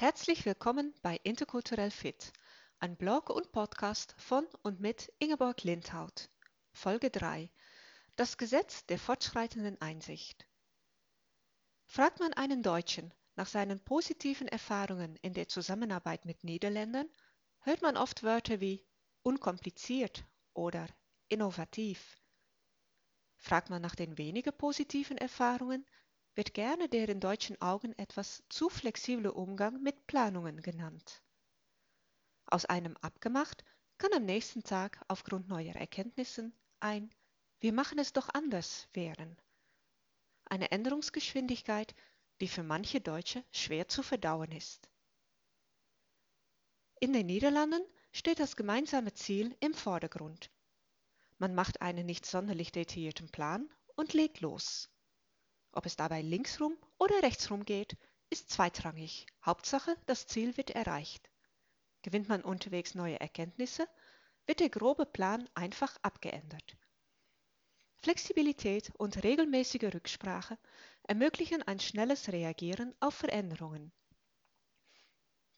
[0.00, 2.32] Herzlich willkommen bei Interkulturell Fit,
[2.78, 6.30] ein Blog und Podcast von und mit Ingeborg Lindhaut.
[6.70, 7.50] Folge 3.
[8.14, 10.46] Das Gesetz der fortschreitenden Einsicht.
[11.84, 17.08] Fragt man einen Deutschen nach seinen positiven Erfahrungen in der Zusammenarbeit mit Niederländern,
[17.62, 18.86] hört man oft Wörter wie
[19.22, 20.24] unkompliziert
[20.54, 20.86] oder
[21.26, 22.20] innovativ.
[23.36, 25.84] Fragt man nach den weniger positiven Erfahrungen,
[26.38, 31.20] wird gerne der in deutschen Augen etwas zu flexible Umgang mit Planungen genannt.
[32.46, 33.64] Aus einem abgemacht
[33.98, 37.10] kann am nächsten Tag aufgrund neuer Erkenntnissen ein
[37.58, 39.36] Wir machen es doch anders werden.
[40.44, 41.92] Eine Änderungsgeschwindigkeit,
[42.40, 44.88] die für manche Deutsche schwer zu verdauen ist.
[47.00, 47.82] In den Niederlanden
[48.12, 50.52] steht das gemeinsame Ziel im Vordergrund.
[51.38, 54.88] Man macht einen nicht sonderlich detaillierten Plan und legt los.
[55.78, 57.96] Ob es dabei linksrum oder rechtsrum geht,
[58.30, 59.26] ist zweitrangig.
[59.46, 61.30] Hauptsache, das Ziel wird erreicht.
[62.02, 63.86] Gewinnt man unterwegs neue Erkenntnisse,
[64.44, 66.76] wird der grobe Plan einfach abgeändert.
[67.98, 70.58] Flexibilität und regelmäßige Rücksprache
[71.04, 73.92] ermöglichen ein schnelles Reagieren auf Veränderungen.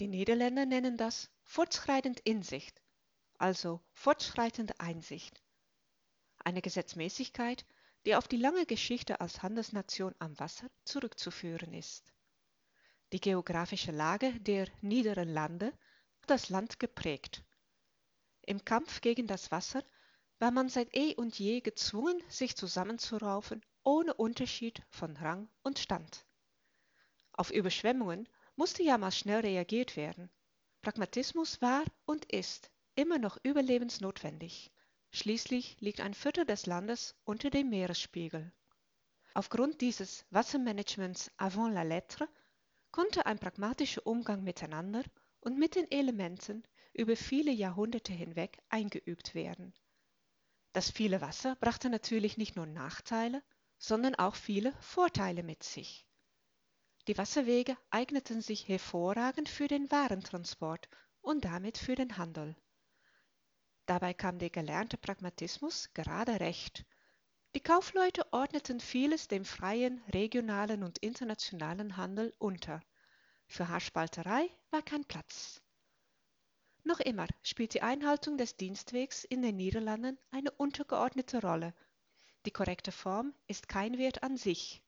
[0.00, 2.80] Die Niederländer nennen das fortschreitend Insicht,
[3.36, 5.42] also fortschreitende Einsicht.
[6.38, 7.66] Eine Gesetzmäßigkeit,
[8.06, 12.12] die auf die lange Geschichte als Handelsnation am Wasser zurückzuführen ist.
[13.12, 15.66] Die geografische Lage der niederen Lande
[16.22, 17.42] hat das Land geprägt.
[18.42, 19.82] Im Kampf gegen das Wasser
[20.38, 26.24] war man seit eh und je gezwungen, sich zusammenzuraufen, ohne Unterschied von Rang und Stand.
[27.32, 30.30] Auf Überschwemmungen musste ja mal schnell reagiert werden.
[30.82, 34.70] Pragmatismus war und ist immer noch überlebensnotwendig.
[35.16, 38.52] Schließlich liegt ein Viertel des Landes unter dem Meeresspiegel.
[39.32, 42.28] Aufgrund dieses Wassermanagements avant la lettre
[42.92, 45.02] konnte ein pragmatischer Umgang miteinander
[45.40, 49.72] und mit den Elementen über viele Jahrhunderte hinweg eingeübt werden.
[50.74, 53.42] Das viele Wasser brachte natürlich nicht nur Nachteile,
[53.78, 56.06] sondern auch viele Vorteile mit sich.
[57.08, 60.90] Die Wasserwege eigneten sich hervorragend für den Warentransport
[61.22, 62.54] und damit für den Handel.
[63.86, 66.84] Dabei kam der gelernte Pragmatismus gerade recht.
[67.54, 72.82] Die Kaufleute ordneten vieles dem freien, regionalen und internationalen Handel unter.
[73.46, 75.62] Für Haarspalterei war kein Platz.
[76.82, 81.72] Noch immer spielt die Einhaltung des Dienstwegs in den Niederlanden eine untergeordnete Rolle.
[82.44, 84.82] Die korrekte Form ist kein Wert an sich.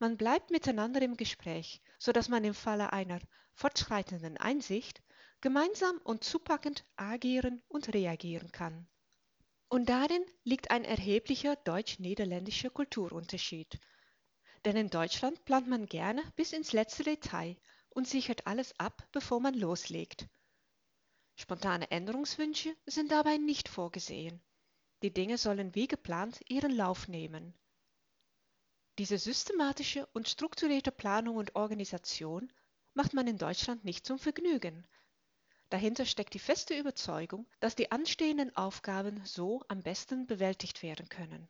[0.00, 3.20] Man bleibt miteinander im Gespräch, so dass man im Falle einer
[3.54, 5.02] fortschreitenden Einsicht
[5.44, 8.88] gemeinsam und zupackend agieren und reagieren kann.
[9.68, 13.78] Und darin liegt ein erheblicher deutsch-niederländischer Kulturunterschied.
[14.64, 17.58] Denn in Deutschland plant man gerne bis ins letzte Detail
[17.90, 20.28] und sichert alles ab, bevor man loslegt.
[21.36, 24.42] Spontane Änderungswünsche sind dabei nicht vorgesehen.
[25.02, 27.52] Die Dinge sollen wie geplant ihren Lauf nehmen.
[28.96, 32.50] Diese systematische und strukturierte Planung und Organisation
[32.94, 34.86] macht man in Deutschland nicht zum Vergnügen,
[35.74, 41.48] Dahinter steckt die feste Überzeugung, dass die anstehenden Aufgaben so am besten bewältigt werden können.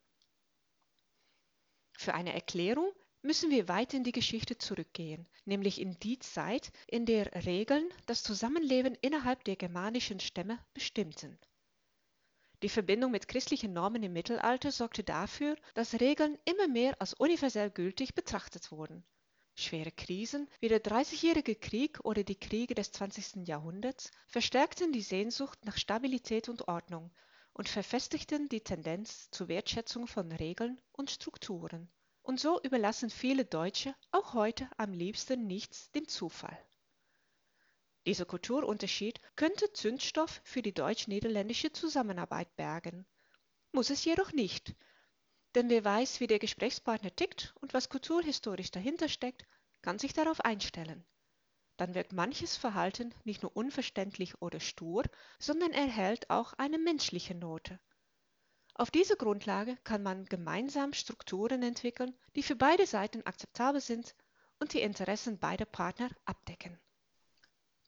[1.93, 2.91] Für eine Erklärung
[3.21, 8.23] müssen wir weit in die Geschichte zurückgehen, nämlich in die Zeit, in der Regeln das
[8.23, 11.39] Zusammenleben innerhalb der germanischen Stämme bestimmten.
[12.63, 17.71] Die Verbindung mit christlichen Normen im Mittelalter sorgte dafür, dass Regeln immer mehr als universell
[17.71, 19.05] gültig betrachtet wurden.
[19.57, 23.47] Schwere Krisen wie der Dreißigjährige Krieg oder die Kriege des 20.
[23.47, 27.13] Jahrhunderts verstärkten die Sehnsucht nach Stabilität und Ordnung
[27.53, 31.89] und verfestigten die Tendenz zur Wertschätzung von Regeln und Strukturen.
[32.23, 36.59] Und so überlassen viele Deutsche auch heute am liebsten nichts dem Zufall.
[38.07, 43.07] Dieser Kulturunterschied könnte Zündstoff für die deutsch-niederländische Zusammenarbeit bergen.
[43.73, 44.75] Muss es jedoch nicht,
[45.55, 49.45] denn wer weiß, wie der Gesprächspartner tickt und was kulturhistorisch dahinter steckt,
[49.83, 51.05] kann sich darauf einstellen.
[51.77, 55.05] Dann wirkt manches Verhalten nicht nur unverständlich oder stur,
[55.39, 57.81] sondern erhält auch eine menschliche Note.
[58.75, 64.17] Auf dieser Grundlage kann man gemeinsam Strukturen entwickeln, die für beide Seiten akzeptabel sind
[64.59, 66.79] und die Interessen beider Partner abdecken.